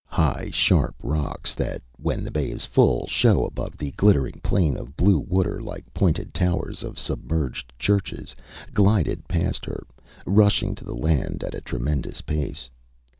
High 0.09 0.49
sharp 0.51 0.95
rocks 1.03 1.53
that, 1.53 1.83
when 1.97 2.23
the 2.23 2.31
bay 2.31 2.49
is 2.49 2.65
full, 2.65 3.05
show 3.05 3.45
above 3.45 3.77
the 3.77 3.91
glittering 3.91 4.41
plain 4.43 4.75
of 4.75 4.97
blue 4.97 5.19
water 5.19 5.61
like 5.61 5.93
pointed 5.93 6.33
towers 6.33 6.81
of 6.81 6.97
submerged 6.97 7.71
churches, 7.77 8.35
glided 8.73 9.27
past 9.27 9.63
her, 9.65 9.85
rushing 10.25 10.73
to 10.73 10.83
the 10.83 10.95
land 10.95 11.43
at 11.43 11.53
a 11.53 11.61
tremendous 11.61 12.21
pace. 12.21 12.67